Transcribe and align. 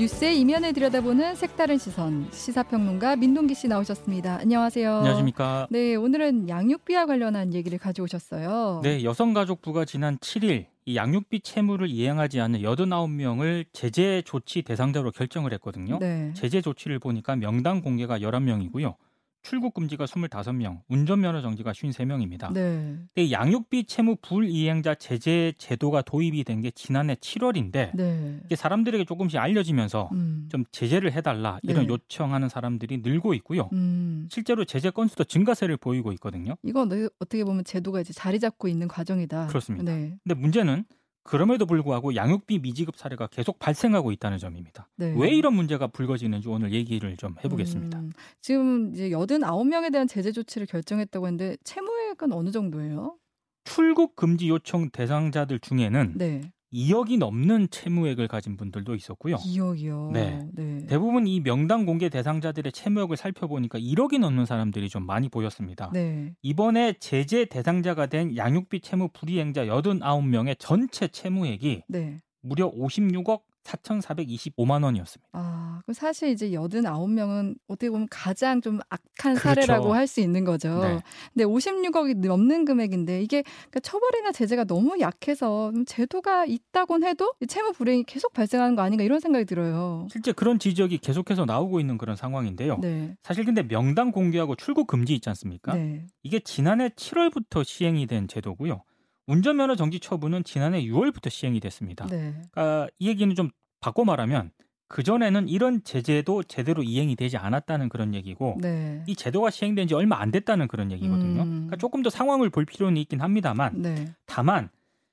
뉴스의 0.00 0.40
이면을 0.40 0.72
들여다보는 0.72 1.34
색다른 1.34 1.76
시선 1.76 2.26
시사평론가 2.32 3.16
민동기 3.16 3.54
씨 3.54 3.68
나오셨습니다. 3.68 4.38
안녕하세요. 4.40 4.96
안녕하십니까. 4.96 5.66
네, 5.70 5.94
오늘은 5.94 6.48
양육비와 6.48 7.04
관련한 7.04 7.52
얘기를 7.52 7.76
가져오셨어요. 7.76 8.80
네, 8.82 9.04
여성가족부가 9.04 9.84
지난 9.84 10.16
7일 10.16 10.64
이 10.86 10.96
양육비 10.96 11.40
채무를 11.40 11.90
이행하지 11.90 12.40
않는 12.40 12.62
89명을 12.62 13.66
제재 13.74 14.22
조치 14.24 14.62
대상자로 14.62 15.10
결정을 15.10 15.52
했거든요. 15.52 15.98
네. 15.98 16.32
제재 16.34 16.62
조치를 16.62 16.98
보니까 16.98 17.36
명단 17.36 17.82
공개가 17.82 18.20
11명이고요. 18.20 18.94
출국 19.42 19.72
금지가 19.74 20.04
25명, 20.04 20.80
운전면허 20.88 21.40
정지가 21.40 21.72
53명입니다. 21.72 22.52
네. 22.52 22.98
근데 23.14 23.30
양육비 23.32 23.84
채무 23.84 24.16
불이행자 24.20 24.96
제재 24.96 25.52
제도가 25.58 26.02
도입이 26.02 26.44
된 26.44 26.60
게 26.60 26.70
지난해 26.70 27.14
7월인데 27.14 27.96
네. 27.96 28.40
이게 28.44 28.54
사람들에게 28.54 29.06
조금씩 29.06 29.38
알려지면서 29.40 30.10
음. 30.12 30.46
좀 30.50 30.64
제재를 30.72 31.12
해달라 31.12 31.58
이런 31.62 31.86
네. 31.86 31.88
요청하는 31.88 32.50
사람들이 32.50 32.98
늘고 32.98 33.32
있고요. 33.34 33.70
음. 33.72 34.28
실제로 34.30 34.66
제재 34.66 34.90
건수도 34.90 35.24
증가세를 35.24 35.78
보이고 35.78 36.12
있거든요. 36.12 36.56
이건 36.62 36.92
어- 36.92 37.08
어떻게 37.18 37.44
보면 37.44 37.64
제도가 37.64 38.02
이제 38.02 38.12
자리 38.12 38.38
잡고 38.38 38.68
있는 38.68 38.88
과정이다. 38.88 39.46
그렇습니다. 39.46 39.90
네. 39.90 40.18
근데 40.22 40.34
문제는 40.38 40.84
그럼에도 41.22 41.66
불구하고 41.66 42.14
양육비 42.14 42.60
미지급 42.60 42.96
사례가 42.96 43.26
계속 43.28 43.58
발생하고 43.58 44.12
있다는 44.12 44.38
점입니다. 44.38 44.88
네. 44.96 45.14
왜 45.16 45.30
이런 45.30 45.54
문제가 45.54 45.86
불거지는지 45.86 46.48
오늘 46.48 46.72
얘기를 46.72 47.16
좀 47.16 47.36
해보겠습니다. 47.44 47.98
음, 47.98 48.12
지금 48.40 48.92
이제 48.92 49.10
89명에 49.10 49.92
대한 49.92 50.06
제재 50.06 50.32
조치를 50.32 50.66
결정했다고 50.66 51.26
했는데 51.26 51.56
채무액은 51.64 52.32
어느 52.32 52.50
정도예요? 52.50 53.16
출국 53.64 54.16
금지 54.16 54.48
요청 54.48 54.90
대상자들 54.90 55.60
중에는 55.60 56.14
네. 56.16 56.40
2억이 56.72 57.18
넘는 57.18 57.68
채무액을 57.70 58.28
가진 58.28 58.56
분들도 58.56 58.94
있었고요. 58.94 59.36
2억이요. 59.36 60.12
네. 60.12 60.46
네. 60.52 60.86
대부분 60.86 61.26
이 61.26 61.40
명단 61.40 61.84
공개 61.84 62.08
대상자들의 62.08 62.72
채무액을 62.72 63.16
살펴보니까 63.16 63.78
1억이 63.78 64.18
넘는 64.18 64.46
사람들이 64.46 64.88
좀 64.88 65.04
많이 65.04 65.28
보였습니다. 65.28 65.90
네. 65.92 66.34
이번에 66.42 66.94
제재 67.00 67.44
대상자가 67.44 68.06
된 68.06 68.36
양육비 68.36 68.80
채무 68.80 69.08
불이행자 69.12 69.66
89명의 69.66 70.56
전체 70.58 71.08
채무액이 71.08 71.82
네. 71.88 72.18
무려 72.42 72.70
56억 72.70 73.42
4,425만 73.64 74.84
원이었습니다. 74.84 75.28
아, 75.32 75.80
그럼 75.84 75.94
사실 75.94 76.30
이제 76.30 76.50
89명은 76.50 77.56
어떻게 77.68 77.90
보면 77.90 78.08
가장 78.10 78.60
좀 78.60 78.80
악한 78.88 79.34
그렇죠. 79.34 79.40
사례라고 79.40 79.94
할 79.94 80.10
수 80.10 80.20
있는 80.20 80.44
거죠. 80.44 80.82
네. 80.82 80.98
근데 81.32 81.44
56억이 81.44 82.16
넘는 82.26 82.64
금액인데 82.64 83.22
이게 83.22 83.42
그러니까 83.42 83.78
처벌이나 83.80 84.32
제재가 84.32 84.64
너무 84.64 84.98
약해서 84.98 85.70
좀 85.72 85.84
제도가 85.84 86.46
있다곤 86.46 87.04
해도 87.04 87.32
이 87.40 87.46
채무 87.46 87.72
불이행이 87.72 88.04
계속 88.04 88.32
발생하는 88.32 88.74
거 88.74 88.82
아닌가 88.82 89.04
이런 89.04 89.20
생각이 89.20 89.44
들어요. 89.44 90.08
실제 90.10 90.32
그런 90.32 90.58
지적이 90.58 90.98
계속해서 90.98 91.44
나오고 91.44 91.78
있는 91.78 91.96
그런 91.96 92.16
상황인데요. 92.16 92.78
네. 92.80 93.14
사실 93.22 93.44
근데 93.44 93.62
명단 93.62 94.10
공개하고 94.10 94.56
출국 94.56 94.88
금지 94.88 95.14
있지 95.14 95.28
않습니까? 95.28 95.74
네. 95.74 96.06
이게 96.24 96.40
지난해 96.40 96.88
7월부터 96.88 97.62
시행이 97.62 98.06
된 98.06 98.26
제도고요. 98.26 98.82
운전면허 99.30 99.76
정지 99.76 100.00
처분은 100.00 100.44
지난해 100.44 100.82
6월부터 100.84 101.30
시행이 101.30 101.60
됐습니다. 101.60 102.06
네. 102.06 102.34
그러니까 102.50 102.88
이 102.98 103.08
얘기는 103.08 103.32
좀 103.34 103.50
바꿔 103.80 104.04
말하면 104.04 104.50
그 104.88 105.04
전에는 105.04 105.48
이런 105.48 105.84
제재도 105.84 106.42
제대로 106.44 106.82
이행이 106.82 107.14
되지 107.14 107.36
않았다는 107.36 107.88
그런 107.88 108.12
얘기고 108.12 108.58
네. 108.60 109.04
이 109.06 109.14
제도가 109.14 109.50
시행된 109.50 109.86
지 109.86 109.94
얼마 109.94 110.20
안 110.20 110.32
됐다는 110.32 110.66
그런 110.66 110.90
얘기거든요. 110.90 111.42
음. 111.42 111.48
그러니까 111.48 111.76
조금 111.76 112.02
더 112.02 112.10
상황을 112.10 112.50
볼 112.50 112.64
필요는 112.64 112.96
있긴 112.96 113.20
합니다만 113.20 113.80
네. 113.80 114.12
다만 114.26 114.68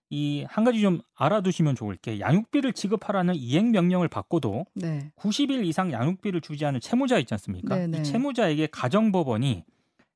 이 0.09 0.45
한 0.49 0.63
가지 0.63 0.79
좀 0.81 1.01
알아두시면 1.15 1.75
좋을 1.75 1.97
게 1.97 2.19
양육비를 2.19 2.73
지급하라는 2.73 3.35
이행 3.35 3.71
명령을 3.71 4.07
받고도 4.07 4.65
네. 4.73 5.11
90일 5.17 5.65
이상 5.65 5.91
양육비를 5.91 6.41
주지 6.41 6.65
않은 6.65 6.79
채무자 6.79 7.19
있지 7.19 7.33
않습니까? 7.33 7.75
네네. 7.75 7.99
이 7.99 8.03
채무자에게 8.03 8.69
가정법원이 8.71 9.63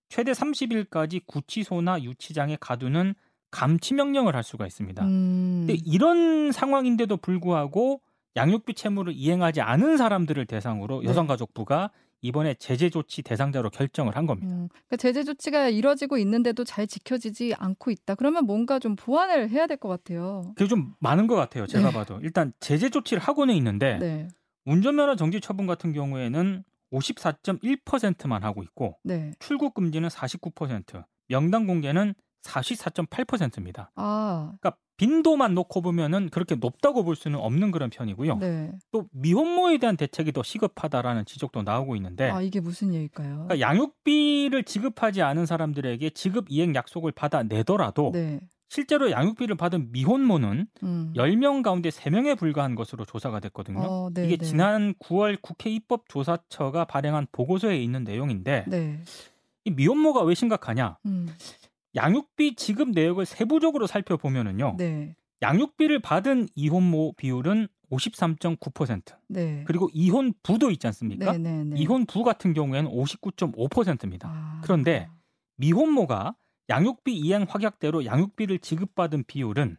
최대 0.09 0.31
30일까지 0.31 1.21
구치소나 1.27 2.01
유치장에 2.03 2.57
가두는 2.59 3.13
감치 3.51 3.93
명령을 3.93 4.35
할 4.35 4.43
수가 4.43 4.65
있습니다. 4.65 5.03
음. 5.05 5.65
근데 5.67 5.81
이런 5.85 6.51
상황인데도 6.51 7.17
불구하고 7.17 8.01
양육비 8.35 8.73
채무를 8.75 9.13
이행하지 9.13 9.61
않은 9.61 9.97
사람들을 9.97 10.45
대상으로 10.45 11.01
네. 11.01 11.07
여성가족부가 11.09 11.91
이번에 12.23 12.53
제재 12.53 12.89
조치 12.89 13.23
대상자로 13.23 13.71
결정을 13.71 14.15
한 14.15 14.27
겁니다. 14.27 14.53
음, 14.53 14.69
그러니까 14.69 14.97
제재 14.97 15.23
조치가 15.23 15.69
이뤄지고 15.69 16.17
있는데도 16.19 16.63
잘 16.63 16.85
지켜지지 16.85 17.55
않고 17.57 17.89
있다. 17.91 18.13
그러면 18.15 18.45
뭔가 18.45 18.77
좀 18.79 18.95
보완을 18.95 19.49
해야 19.49 19.65
될 19.67 19.77
것 19.77 19.89
같아요. 19.89 20.43
그게 20.55 20.67
좀 20.67 20.93
많은 20.99 21.25
것 21.27 21.35
같아요. 21.35 21.65
제가 21.65 21.87
네. 21.89 21.93
봐도 21.93 22.19
일단 22.21 22.53
제재 22.59 22.89
조치를 22.89 23.21
하고는 23.21 23.55
있는데 23.55 23.97
네, 23.97 24.27
운전면허 24.65 25.15
정지 25.15 25.41
처분 25.41 25.65
같은 25.65 25.93
경우에는 25.93 26.63
54.1%만 26.93 28.43
하고 28.43 28.63
있고 28.63 28.97
네. 29.03 29.31
출국 29.39 29.73
금지는 29.73 30.09
49%, 30.09 31.03
명단 31.27 31.65
공개는 31.67 32.13
44.8%입니다. 32.43 33.91
아, 33.95 34.53
그러니까 34.59 34.77
빈도만 34.97 35.55
놓고 35.55 35.81
보면은 35.81 36.29
그렇게 36.29 36.55
높다고 36.55 37.03
볼 37.03 37.15
수는 37.15 37.39
없는 37.39 37.71
그런 37.71 37.89
편이고요. 37.89 38.37
네. 38.37 38.71
또 38.91 39.07
미혼모에 39.13 39.79
대한 39.79 39.97
대책이 39.97 40.31
더 40.31 40.43
시급하다라는 40.43 41.25
지적도 41.25 41.63
나오고 41.63 41.95
있는데 41.95 42.29
아 42.29 42.41
이게 42.41 42.59
무슨 42.59 42.93
얘기일까요? 42.93 43.47
그러니까 43.47 43.59
양육비를 43.59 44.63
지급하지 44.63 45.23
않은 45.23 45.47
사람들에게 45.47 46.07
지급 46.11 46.45
이행 46.49 46.75
약속을 46.75 47.13
받아 47.13 47.41
내더라도 47.41 48.11
네. 48.13 48.41
실제로 48.69 49.09
양육비를 49.09 49.55
받은 49.55 49.91
미혼모는 49.91 50.67
음. 50.83 51.13
10명 51.15 51.63
가운데 51.63 51.89
3명에 51.89 52.37
불과한 52.37 52.75
것으로 52.75 53.03
조사가 53.03 53.39
됐거든요. 53.39 53.79
어, 53.81 54.09
네, 54.13 54.25
이게 54.25 54.37
네. 54.37 54.45
지난 54.45 54.93
9월 54.93 55.41
국회 55.41 55.71
입법조사처가 55.71 56.85
발행한 56.85 57.25
보고서에 57.31 57.81
있는 57.81 58.03
내용인데 58.03 58.65
네. 58.67 58.99
이 59.65 59.71
미혼모가 59.71 60.21
왜 60.23 60.35
심각하냐? 60.35 60.99
음. 61.07 61.27
양육비 61.95 62.55
지급 62.55 62.89
내역을 62.91 63.25
세부적으로 63.25 63.87
살펴보면은요. 63.87 64.75
네. 64.77 65.15
양육비를 65.41 65.99
받은 65.99 66.47
이혼모 66.55 67.13
비율은 67.13 67.67
53.9%. 67.91 69.15
네. 69.27 69.63
그리고 69.65 69.89
이혼 69.93 70.33
부도 70.43 70.71
있지 70.71 70.87
않습니까? 70.87 71.33
네, 71.33 71.37
네, 71.37 71.63
네. 71.63 71.75
이혼 71.77 72.05
부 72.05 72.23
같은 72.23 72.53
경우에는 72.53 72.89
59.5%입니다. 72.89 74.29
아. 74.29 74.61
그런데 74.63 75.09
미혼모가 75.57 76.35
양육비 76.69 77.13
이행 77.17 77.45
확약대로 77.47 78.05
양육비를 78.05 78.59
지급받은 78.59 79.25
비율은 79.25 79.77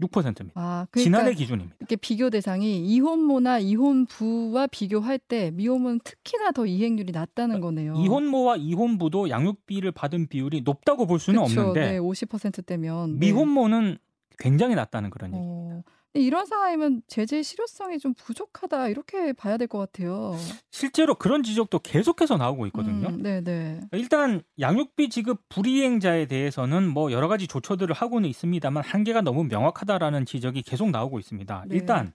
33.6%입니다. 0.00 0.52
아, 0.54 0.86
그러니까 0.90 1.00
지난해 1.00 1.34
기준입니다. 1.34 1.76
이렇게 1.80 1.96
비교 1.96 2.30
대상이 2.30 2.80
이혼모나 2.86 3.58
이혼부와 3.58 4.66
비교할 4.68 5.18
때 5.18 5.50
미혼모는 5.52 6.00
특히나 6.04 6.52
더 6.52 6.66
이행률이 6.66 7.12
낮다는 7.12 7.60
거네요. 7.60 7.94
이혼모와 7.94 8.56
이혼부도 8.56 9.30
양육비를 9.30 9.92
받은 9.92 10.28
비율이 10.28 10.62
높다고 10.62 11.06
볼 11.06 11.18
수는 11.18 11.42
그쵸, 11.44 11.60
없는데 11.60 11.92
네, 11.92 11.98
50%대면 11.98 13.18
네. 13.18 13.26
미혼모는 13.26 13.98
굉장히 14.38 14.74
낮다는 14.74 15.10
그런 15.10 15.30
얘기. 15.30 15.40
어, 15.40 15.82
근데 16.05 16.05
이런 16.16 16.46
상황이면 16.46 17.02
제재 17.06 17.42
실효성이 17.42 17.98
좀 17.98 18.14
부족하다 18.14 18.88
이렇게 18.88 19.32
봐야 19.32 19.56
될 19.56 19.66
것 19.68 19.78
같아요. 19.78 20.36
실제로 20.70 21.14
그런 21.14 21.42
지적도 21.42 21.78
계속해서 21.78 22.36
나오고 22.36 22.66
있거든요. 22.68 23.08
음, 23.08 23.22
네, 23.22 23.40
네. 23.40 23.80
일단 23.92 24.42
양육비 24.60 25.08
지급 25.10 25.40
불이행자에 25.48 26.26
대해서는 26.26 26.86
뭐 26.88 27.10
여러 27.12 27.28
가지 27.28 27.46
조처들을 27.46 27.94
하고는 27.94 28.28
있습니다만 28.28 28.84
한계가 28.84 29.22
너무 29.22 29.44
명확하다라는 29.44 30.24
지적이 30.26 30.62
계속 30.62 30.90
나오고 30.90 31.18
있습니다. 31.18 31.64
네. 31.68 31.76
일단 31.76 32.12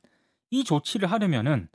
이 0.49 0.63
조치를 0.63 1.11
하려면은 1.11 1.67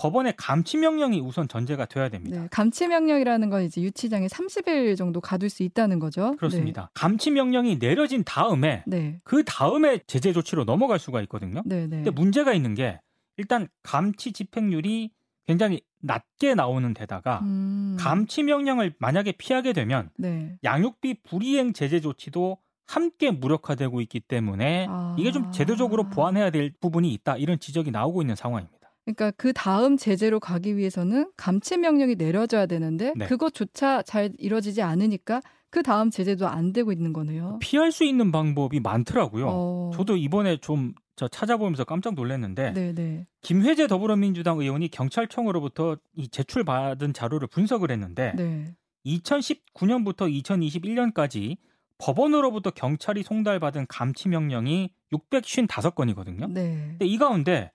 법원의 0.00 0.32
감치 0.38 0.78
명령이 0.78 1.20
우선 1.20 1.46
전제가 1.46 1.84
돼야 1.84 2.08
됩니다. 2.08 2.40
네, 2.40 2.48
감치 2.50 2.88
명령이라는 2.88 3.50
건 3.50 3.64
이제 3.64 3.82
유치장에 3.82 4.28
30일 4.28 4.96
정도 4.96 5.20
가둘 5.20 5.50
수 5.50 5.62
있다는 5.62 5.98
거죠. 5.98 6.36
그렇습니다. 6.38 6.90
감치 6.94 7.30
명령이 7.30 7.78
내려진 7.78 8.24
다음에 8.24 8.82
네, 8.86 9.20
그 9.24 9.44
다음에 9.44 9.98
제재 10.06 10.32
조치로 10.32 10.64
넘어갈 10.64 10.98
수가 10.98 11.20
있거든요. 11.22 11.60
네, 11.66 11.86
네. 11.86 11.96
근데 11.96 12.10
문제가 12.10 12.54
있는 12.54 12.74
게 12.74 12.98
일단 13.36 13.68
감치 13.82 14.32
집행률이 14.32 15.10
굉장히 15.46 15.82
낮게 16.00 16.54
나오는 16.54 16.94
데다가 16.94 17.40
음, 17.42 17.98
감치 18.00 18.42
명령을 18.42 18.94
만약에 18.98 19.32
피하게 19.32 19.74
되면 19.74 20.08
네. 20.16 20.56
양육비 20.64 21.24
불이행 21.24 21.74
제재 21.74 22.00
조치도 22.00 22.56
함께 22.86 23.30
무력화되고 23.30 24.00
있기 24.00 24.20
때문에 24.20 24.86
아. 24.88 25.14
이게 25.18 25.30
좀 25.30 25.52
제도적으로 25.52 26.08
보완해야 26.08 26.50
될 26.50 26.72
부분이 26.80 27.12
있다 27.12 27.36
이런 27.36 27.58
지적이 27.58 27.90
나오고 27.90 28.22
있는 28.22 28.34
상황입니다. 28.34 28.79
그러니까 29.12 29.30
그 29.36 29.52
다음 29.52 29.96
제재로 29.96 30.40
가기 30.40 30.76
위해서는 30.76 31.30
감치 31.36 31.76
명령이 31.76 32.16
내려져야 32.16 32.66
되는데 32.66 33.12
네. 33.16 33.26
그것조차 33.26 34.02
잘 34.02 34.32
이루어지지 34.38 34.82
않으니까 34.82 35.40
그 35.70 35.82
다음 35.82 36.10
제재도 36.10 36.48
안 36.48 36.72
되고 36.72 36.92
있는 36.92 37.12
거네요. 37.12 37.58
피할 37.60 37.92
수 37.92 38.04
있는 38.04 38.32
방법이 38.32 38.80
많더라고요. 38.80 39.46
어, 39.48 39.90
저도 39.94 40.16
이번에 40.16 40.56
좀저 40.58 41.28
찾아보면서 41.28 41.84
깜짝 41.84 42.14
놀랐는데 42.14 42.72
네, 42.72 42.92
네. 42.92 43.26
김회재 43.42 43.86
더불어민주당 43.86 44.58
의원이 44.58 44.88
경찰청으로부터 44.88 45.96
이 46.16 46.28
제출받은 46.28 47.12
자료를 47.12 47.46
분석을 47.48 47.90
했는데 47.90 48.32
네. 48.36 48.74
2019년부터 49.06 50.28
2021년까지 50.42 51.56
법원으로부터 51.98 52.70
경찰이 52.70 53.22
송달받은 53.22 53.86
감치 53.88 54.28
명령이 54.28 54.90
655건이거든요. 55.12 56.50
네. 56.50 56.86
근데 56.90 57.06
이 57.06 57.18
가운데 57.18 57.70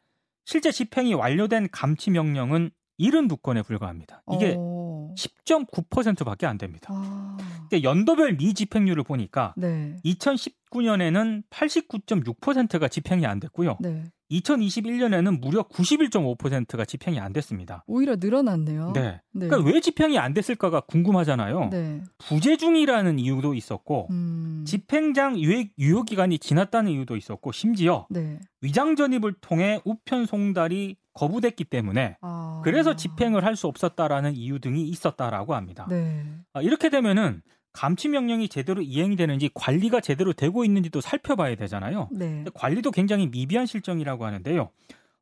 실제 0.45 0.71
집행이 0.71 1.13
완료된 1.13 1.69
감치 1.71 2.11
명령은 2.11 2.69
72건에 2.99 3.65
불과합니다. 3.65 4.23
이게 4.31 4.55
어. 4.57 5.13
10.9%밖에 5.17 6.45
안 6.45 6.57
됩니다. 6.57 6.87
아. 6.91 7.37
근데 7.69 7.83
연도별 7.83 8.33
미집행률을 8.33 9.03
보니까 9.03 9.53
네. 9.57 9.97
2019년에는 10.05 11.43
89.6%가 11.49 12.87
집행이 12.87 13.25
안 13.25 13.39
됐고요. 13.39 13.77
네. 13.81 14.03
2021년에는 14.31 15.39
무려 15.39 15.63
91.5%가 15.63 16.85
집행이 16.85 17.19
안 17.19 17.33
됐습니다. 17.33 17.83
오히려 17.87 18.15
늘어났네요. 18.19 18.91
네. 18.93 19.21
네. 19.31 19.47
그러니까 19.47 19.69
왜 19.69 19.79
집행이 19.79 20.17
안 20.17 20.33
됐을까가 20.33 20.81
궁금하잖아요. 20.81 21.69
네. 21.71 22.01
부재 22.17 22.57
중이라는 22.57 23.19
이유도 23.19 23.53
있었고 23.53 24.07
음. 24.11 24.63
집행장 24.67 25.37
유효 25.39 26.03
기간이 26.03 26.39
지났다는 26.39 26.91
이유도 26.91 27.15
있었고 27.17 27.51
심지어 27.51 28.07
네. 28.09 28.39
위장 28.61 28.95
전입을 28.95 29.35
통해 29.41 29.79
우편 29.85 30.25
송달이 30.25 30.97
거부됐기 31.13 31.63
때문에 31.65 32.17
아. 32.21 32.61
그래서 32.63 32.95
집행을 32.95 33.43
할 33.45 33.55
수 33.55 33.67
없었다라는 33.67 34.35
이유 34.35 34.59
등이 34.59 34.83
있었다라고 34.89 35.55
합니다. 35.55 35.85
네. 35.89 36.25
아, 36.51 36.61
이렇게 36.61 36.89
되면은 36.89 37.41
감치 37.75 38.07
명령이 38.07 38.47
제대로 38.47 38.81
이행이 38.81 39.17
되는지 39.17 39.49
관리가 39.53 39.99
제대로 39.99 40.31
되고 40.31 40.63
있는지도 40.63 41.01
살펴봐야 41.01 41.55
되잖아요. 41.55 42.07
네. 42.09 42.45
관리도 42.53 42.91
굉장히 42.91 43.27
미비한 43.27 43.65
실정이라고 43.65 44.25
하는데요. 44.25 44.69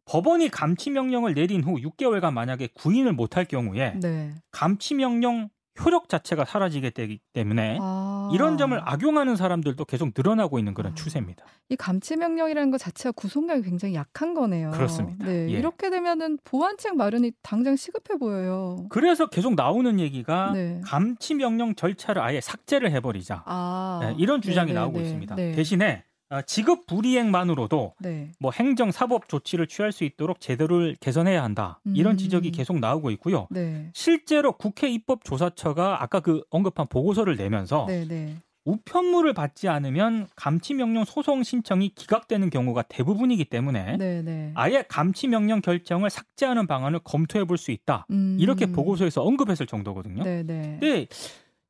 법원이 0.06 0.50
감치 0.50 0.92
명령을 0.92 1.34
내린 1.34 1.64
후 1.64 1.78
6개월간 1.78 2.32
만약에 2.32 2.70
구인을 2.76 3.14
못할 3.14 3.46
경우에 3.46 4.00
네. 4.00 4.36
감치 4.52 4.94
명령 4.94 5.50
효력 5.84 6.08
자체가 6.08 6.46
사라지게 6.46 6.92
되기 6.92 7.20
때문에 7.34 7.78
아. 7.82 8.30
이런 8.34 8.58
점을 8.58 8.80
악용하는 8.84 9.36
사람들도 9.36 9.86
계속 9.86 10.12
늘어나고 10.16 10.60
있는 10.60 10.74
그런 10.74 10.92
아. 10.92 10.96
추세입니다. 10.96 11.46
이 11.70 11.76
감치 11.76 12.16
명령이라는 12.16 12.72
것 12.72 12.78
자체가 12.78 13.12
구속력이 13.14 13.64
굉장히 13.64 13.96
약한 13.96 14.34
거네요. 14.34 14.72
그렇습니다. 14.72 15.26
네. 15.26 15.50
예. 15.50 15.58
이렇게 15.58 15.90
되면은 15.90 16.40
보완책 16.44 16.96
마련이 16.96 17.32
당장 17.42 17.76
시급해 17.76 18.18
보여요. 18.18 18.86
그래서 18.90 19.28
계속 19.28 19.56
나오는 19.56 20.00
얘기가 20.00 20.52
네. 20.54 20.82
감치 20.84 21.34
명령 21.34 21.74
절차를 21.76 22.22
아예 22.22 22.40
삭제를 22.40 22.92
해버리자 22.92 23.44
아. 23.46 24.00
네, 24.04 24.16
이런 24.20 24.42
주장이 24.42 24.68
네, 24.68 24.74
네, 24.74 24.80
나오고 24.80 25.00
네. 25.00 25.06
있습니다. 25.06 25.36
네. 25.36 25.52
대신에 25.54 26.04
아, 26.06 26.13
지급 26.48 26.88
불이행만으로도 26.88 27.94
네. 28.00 28.32
뭐 28.40 28.52
행정 28.52 28.92
사법 28.92 29.30
조치를 29.30 29.68
취할 29.68 29.92
수 29.92 30.04
있도록 30.04 30.40
제도를 30.42 30.96
개선해야 31.00 31.44
한다 31.44 31.80
이런 31.94 32.16
음. 32.16 32.18
지적이 32.18 32.52
계속 32.52 32.80
나오고 32.80 33.12
있고요. 33.12 33.48
네. 33.52 33.90
실제로 33.94 34.54
국회 34.54 34.90
입법조사처가 34.90 36.02
아까 36.02 36.20
그 36.20 36.44
언급한 36.50 36.88
보고서를 36.88 37.36
내면서 37.38 37.86
네, 37.88 38.06
네. 38.08 38.36
우편물을 38.66 39.34
받지 39.34 39.68
않으면 39.68 40.28
감치명령 40.38 41.04
소송 41.04 41.44
신청이 41.44 41.90
기각되는 41.96 42.50
경우가 42.50 42.84
대부분이기 42.84 43.46
때문에 43.46 43.98
네, 43.98 44.22
네. 44.22 44.52
아예 44.56 44.86
감치명령 44.88 45.60
결정을 45.62 46.10
삭제하는 46.10 46.66
방안을 46.66 47.00
검토해 47.04 47.44
볼 47.44 47.58
수 47.58 47.72
있다. 47.72 48.08
음. 48.12 48.38
이렇게 48.40 48.66
보고서에서 48.68 49.22
언급했을 49.22 49.66
정도거든요. 49.66 50.24
근데 50.24 50.80
이 50.82 51.08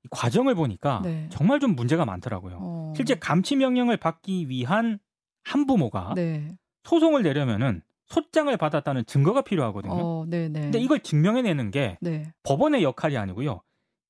과정을 0.09 0.55
보니까 0.55 1.01
네. 1.03 1.27
정말 1.31 1.59
좀 1.59 1.75
문제가 1.75 2.05
많더라고요. 2.05 2.57
어. 2.61 2.93
실제 2.95 3.15
감치 3.15 3.55
명령을 3.55 3.97
받기 3.97 4.49
위한 4.49 4.99
한부모가 5.43 6.13
네. 6.15 6.55
소송을 6.83 7.23
내려면은 7.23 7.81
소장을 8.07 8.55
받았다는 8.55 9.05
증거가 9.05 9.41
필요하거든요. 9.41 9.93
어, 9.93 10.25
네, 10.27 10.49
네. 10.49 10.61
근데 10.61 10.79
이걸 10.79 10.99
증명해내는 10.99 11.71
게 11.71 11.97
네. 12.01 12.31
법원의 12.43 12.83
역할이 12.83 13.17
아니고요. 13.17 13.61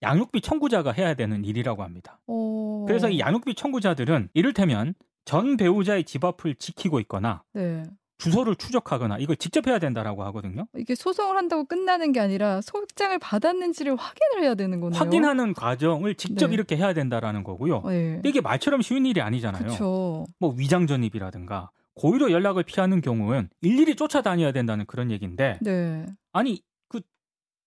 양육비 0.01 0.41
청구자가 0.41 0.91
해야 0.91 1.13
되는 1.13 1.45
일이라고 1.45 1.83
합니다. 1.83 2.19
어. 2.27 2.83
그래서 2.87 3.09
이 3.09 3.19
양육비 3.19 3.55
청구자들은 3.55 4.29
이를테면 4.33 4.95
전 5.25 5.55
배우자의 5.55 6.03
집 6.03 6.25
앞을 6.25 6.55
지키고 6.55 6.99
있거나 7.01 7.43
네. 7.53 7.83
주소를 8.23 8.55
추적하거나 8.55 9.17
이걸 9.17 9.35
직접 9.35 9.67
해야 9.67 9.79
된다라고 9.79 10.23
하거든요. 10.25 10.65
이게 10.77 10.95
소송을 10.95 11.35
한다고 11.35 11.65
끝나는 11.65 12.11
게 12.11 12.19
아니라 12.19 12.61
소장을 12.61 13.17
받았는지를 13.19 13.95
확인을 13.95 14.43
해야 14.43 14.55
되는 14.55 14.79
거네요. 14.79 14.97
확인하는 14.99 15.53
과정을 15.53 16.15
직접 16.15 16.47
네. 16.47 16.53
이렇게 16.53 16.77
해야 16.77 16.93
된다라는 16.93 17.43
거고요. 17.43 17.81
네. 17.85 18.21
이게 18.23 18.39
말처럼 18.41 18.81
쉬운 18.81 19.05
일이 19.05 19.21
아니잖아요. 19.21 19.63
그렇죠. 19.63 20.25
뭐 20.39 20.53
위장 20.57 20.87
전입이라든가 20.87 21.69
고의로 21.95 22.31
연락을 22.31 22.63
피하는 22.63 23.01
경우는 23.01 23.49
일일이 23.61 23.95
쫓아다녀야 23.95 24.51
된다는 24.51 24.85
그런 24.85 25.11
얘기인데 25.11 25.59
네. 25.61 26.05
아니 26.31 26.61
그 26.87 27.01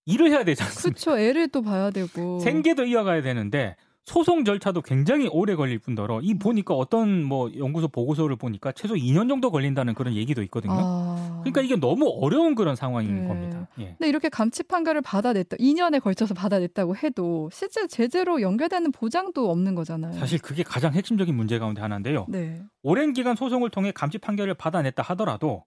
일을 0.06 0.30
해야 0.30 0.42
되지 0.44 0.62
않습니까? 0.62 0.98
그렇죠. 1.00 1.18
애를 1.18 1.48
또 1.48 1.62
봐야 1.62 1.90
되고. 1.90 2.40
생계도 2.40 2.84
이어가야 2.84 3.22
되는데 3.22 3.76
소송 4.06 4.44
절차도 4.44 4.82
굉장히 4.82 5.26
오래 5.26 5.56
걸릴 5.56 5.80
뿐더러 5.80 6.20
이 6.22 6.34
보니까 6.34 6.74
어떤 6.74 7.24
뭐 7.24 7.50
연구소 7.56 7.88
보고서를 7.88 8.36
보니까 8.36 8.70
최소 8.70 8.94
2년 8.94 9.28
정도 9.28 9.50
걸린다는 9.50 9.94
그런 9.94 10.14
얘기도 10.14 10.42
있거든요. 10.44 10.74
아. 10.78 11.40
그러니까 11.40 11.60
이게 11.60 11.74
너무 11.74 12.08
어려운 12.20 12.54
그런 12.54 12.76
상황인 12.76 13.22
네. 13.22 13.26
겁니다. 13.26 13.66
예. 13.80 13.86
근데 13.98 14.08
이렇게 14.08 14.28
감치 14.28 14.62
판결을 14.62 15.02
받아냈다, 15.02 15.56
2년에 15.56 16.00
걸쳐서 16.00 16.34
받아냈다고 16.34 16.96
해도 16.96 17.50
실제 17.52 17.88
제재로 17.88 18.40
연결되는 18.42 18.92
보장도 18.92 19.50
없는 19.50 19.74
거잖아요. 19.74 20.12
사실 20.12 20.38
그게 20.38 20.62
가장 20.62 20.94
핵심적인 20.94 21.34
문제 21.34 21.58
가운데 21.58 21.80
하나인데요. 21.80 22.26
네. 22.28 22.62
오랜 22.84 23.12
기간 23.12 23.34
소송을 23.34 23.70
통해 23.70 23.90
감치 23.90 24.18
판결을 24.18 24.54
받아냈다 24.54 25.02
하더라도 25.02 25.64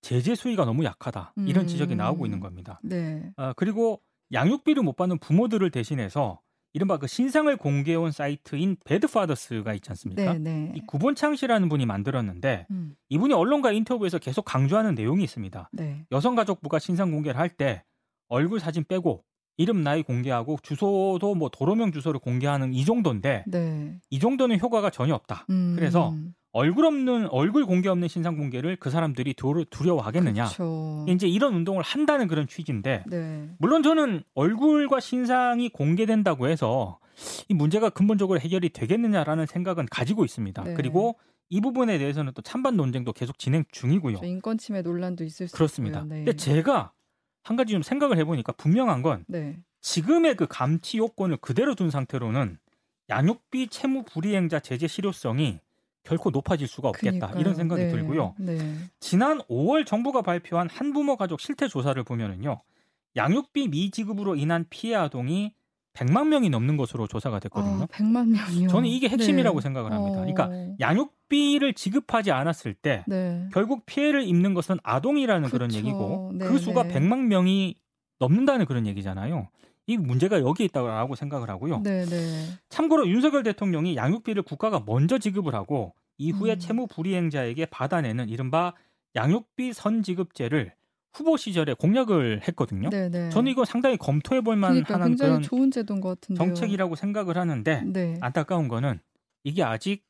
제재 0.00 0.36
수위가 0.36 0.64
너무 0.64 0.84
약하다 0.84 1.34
이런 1.38 1.64
음. 1.64 1.66
지적이 1.66 1.96
나오고 1.96 2.24
있는 2.24 2.38
겁니다. 2.38 2.80
네. 2.84 3.32
아, 3.36 3.52
그리고 3.56 4.00
양육비를 4.32 4.84
못 4.84 4.94
받는 4.94 5.18
부모들을 5.18 5.68
대신해서 5.72 6.38
이른바 6.72 6.98
그 6.98 7.06
신상을 7.06 7.54
공개해온 7.56 8.12
사이트인 8.12 8.76
배드파더스가 8.84 9.74
있지 9.74 9.90
않습니까? 9.90 10.34
네, 10.34 10.38
네. 10.38 10.72
이 10.76 10.80
구본창 10.86 11.34
씨라는 11.36 11.68
분이 11.68 11.84
만들었는데 11.86 12.66
음, 12.70 12.94
이분이 13.08 13.34
언론과 13.34 13.72
인터뷰에서 13.72 14.18
계속 14.18 14.44
강조하는 14.44 14.94
내용이 14.94 15.24
있습니다. 15.24 15.70
네. 15.72 16.04
여성가족부가 16.12 16.78
신상 16.78 17.10
공개를 17.10 17.38
할 17.38 17.50
때 17.50 17.82
얼굴 18.28 18.60
사진 18.60 18.84
빼고 18.84 19.24
이름 19.56 19.82
나이 19.82 20.02
공개하고 20.04 20.58
주소도 20.62 21.34
뭐 21.34 21.48
도로명 21.50 21.90
주소를 21.90 22.20
공개하는 22.20 22.72
이 22.72 22.84
정도인데 22.84 23.44
네. 23.48 23.98
이 24.08 24.18
정도는 24.20 24.60
효과가 24.60 24.90
전혀 24.90 25.14
없다. 25.14 25.46
음, 25.50 25.74
그래서 25.76 26.14
얼굴 26.52 26.84
없는 26.86 27.28
얼굴 27.30 27.64
공개 27.64 27.88
없는 27.88 28.08
신상 28.08 28.36
공개를 28.36 28.76
그 28.76 28.90
사람들이 28.90 29.34
두려- 29.34 29.64
두려워하겠느냐? 29.70 30.44
그렇죠. 30.46 31.06
이제 31.08 31.28
이런 31.28 31.54
운동을 31.54 31.82
한다는 31.82 32.26
그런 32.26 32.46
취지인데 32.48 33.04
네. 33.06 33.48
물론 33.58 33.82
저는 33.82 34.22
얼굴과 34.34 34.98
신상이 35.00 35.68
공개된다고 35.68 36.48
해서 36.48 36.98
이 37.48 37.54
문제가 37.54 37.90
근본적으로 37.90 38.40
해결이 38.40 38.70
되겠느냐라는 38.70 39.46
생각은 39.46 39.86
가지고 39.90 40.24
있습니다. 40.24 40.64
네. 40.64 40.74
그리고 40.74 41.18
이 41.50 41.60
부분에 41.60 41.98
대해서는 41.98 42.32
또 42.34 42.42
찬반 42.42 42.76
논쟁도 42.76 43.12
계속 43.12 43.38
진행 43.38 43.64
중이고요. 43.70 44.16
저 44.18 44.26
인권 44.26 44.58
침해 44.58 44.82
논란도 44.82 45.24
있을 45.24 45.46
수 45.48 45.54
그렇습니다. 45.54 46.00
있고요. 46.00 46.08
네. 46.14 46.24
근데 46.24 46.36
제가 46.36 46.92
한 47.44 47.56
가지 47.56 47.72
좀 47.72 47.82
생각을 47.82 48.18
해보니까 48.18 48.52
분명한 48.52 49.02
건 49.02 49.24
네. 49.28 49.56
지금의 49.82 50.34
그 50.36 50.46
감치 50.48 50.98
요건을 50.98 51.36
그대로 51.38 51.74
둔 51.74 51.90
상태로는 51.90 52.58
양육비 53.08 53.68
채무 53.68 54.04
불이행자 54.04 54.60
제재 54.60 54.86
실효성이 54.86 55.58
결코 56.02 56.30
높아질 56.30 56.66
수가 56.66 56.88
없겠다 56.88 57.10
그러니까요. 57.10 57.40
이런 57.40 57.54
생각이 57.54 57.84
네. 57.84 57.90
들고요. 57.90 58.34
네. 58.38 58.58
지난 59.00 59.38
5월 59.42 59.86
정부가 59.86 60.22
발표한 60.22 60.68
한부모 60.70 61.16
가족 61.16 61.40
실태 61.40 61.68
조사를 61.68 62.02
보면은요. 62.02 62.60
양육비 63.16 63.68
미지급으로 63.68 64.36
인한 64.36 64.64
피해 64.70 64.94
아동이 64.94 65.52
100만 65.92 66.28
명이 66.28 66.50
넘는 66.50 66.76
것으로 66.76 67.08
조사가 67.08 67.40
됐거든요. 67.40 67.82
아, 67.82 67.86
100만 67.86 68.28
명이요. 68.28 68.68
저는 68.68 68.88
이게 68.88 69.08
핵심이라고 69.08 69.58
네. 69.58 69.62
생각을 69.62 69.92
합니다. 69.92 70.18
어, 70.18 70.24
그러니까 70.24 70.50
양육비를 70.78 71.74
지급하지 71.74 72.30
않았을 72.30 72.74
때 72.74 73.04
네. 73.08 73.48
결국 73.52 73.86
피해를 73.86 74.22
입는 74.22 74.54
것은 74.54 74.78
아동이라는 74.82 75.48
그런 75.50 75.68
그쵸. 75.68 75.78
얘기고 75.78 76.32
네, 76.34 76.46
그 76.46 76.58
수가 76.58 76.84
네. 76.84 76.94
100만 76.94 77.26
명이 77.26 77.74
넘는다는 78.20 78.66
그런 78.66 78.86
얘기잖아요. 78.86 79.48
이 79.90 79.96
문제가 79.96 80.40
여기에 80.40 80.66
있다고 80.66 81.16
생각을 81.16 81.50
하고요. 81.50 81.80
네, 81.82 82.04
네. 82.06 82.44
참고로 82.68 83.08
윤석열 83.08 83.42
대통령이 83.42 83.96
양육비를 83.96 84.44
국가가 84.44 84.80
먼저 84.86 85.18
지급을 85.18 85.54
하고 85.54 85.94
이후에 86.16 86.52
음. 86.52 86.58
채무 86.60 86.86
불이행자에게 86.86 87.66
받아내는 87.66 88.28
이른바 88.28 88.72
양육비 89.16 89.72
선지급제를 89.72 90.72
후보 91.12 91.36
시절에 91.36 91.74
공약을 91.74 92.42
했거든요. 92.46 92.88
네, 92.90 93.08
네. 93.08 93.30
저는 93.30 93.50
이거 93.50 93.64
상당히 93.64 93.96
검토해 93.96 94.42
볼 94.42 94.54
그러니까 94.54 94.92
만한 94.92 95.10
굉장히 95.10 95.30
그런 95.30 95.42
좋은 95.42 95.70
제도인 95.72 96.00
것 96.00 96.20
같은데요. 96.20 96.46
정책이라고 96.46 96.94
생각을 96.94 97.36
하는데 97.36 97.82
네. 97.84 98.16
안타까운 98.20 98.68
거는 98.68 99.00
이게 99.42 99.64
아직 99.64 100.04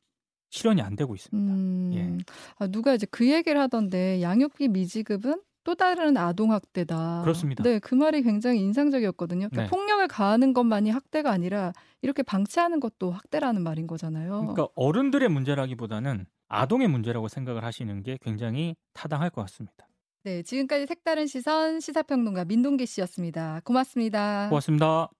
실현이 0.51 0.81
안 0.83 0.95
되고 0.95 1.15
있습니다. 1.15 1.53
음, 1.53 1.91
예. 1.95 2.23
아, 2.59 2.67
누가 2.67 2.93
이제 2.93 3.07
그 3.09 3.27
얘기를 3.27 3.59
하던데 3.59 4.21
양육비 4.21 4.67
미지급은 4.67 5.41
또 5.63 5.75
다른 5.75 6.17
아동 6.17 6.51
학대다. 6.51 7.21
그렇습니다. 7.21 7.63
네, 7.63 7.79
그 7.79 7.93
말이 7.95 8.23
굉장히 8.23 8.59
인상적이었거든요. 8.61 9.49
그러니까 9.49 9.63
네. 9.63 9.69
폭력을 9.69 10.07
가하는 10.07 10.53
것만이 10.53 10.89
학대가 10.89 11.31
아니라 11.31 11.71
이렇게 12.01 12.23
방치하는 12.23 12.79
것도 12.79 13.11
학대라는 13.11 13.63
말인 13.63 13.87
거잖아요. 13.87 14.39
그러니까 14.39 14.67
어른들의 14.75 15.29
문제라기보다는 15.29 16.25
아동의 16.47 16.87
문제라고 16.87 17.27
생각을 17.27 17.63
하시는 17.63 18.03
게 18.03 18.17
굉장히 18.21 18.75
타당할 18.93 19.29
것 19.29 19.41
같습니다. 19.41 19.87
네, 20.23 20.43
지금까지 20.43 20.85
색다른 20.85 21.27
시선 21.27 21.79
시사평론가 21.79 22.45
민동기 22.45 22.85
씨였습니다. 22.85 23.61
고맙습니다. 23.63 24.47
고맙습니다. 24.49 25.11